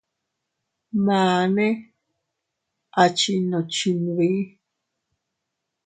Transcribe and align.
Mane 1.05 1.67
a 3.01 3.03
chinnu 3.17 3.59
chinbi. 3.75 4.29